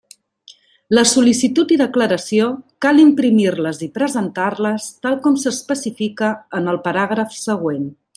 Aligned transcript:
La 0.97 1.01
sol·licitud 1.09 1.73
i 1.75 1.77
declaració 1.81 2.47
cal 2.85 3.01
imprimir-les 3.03 3.83
i 3.87 3.91
presentar-les 3.99 4.89
tal 5.07 5.19
com 5.27 5.37
s'especifica 5.43 6.31
en 6.61 6.73
el 6.73 6.81
paràgraf 6.89 7.37
següent. 7.43 7.87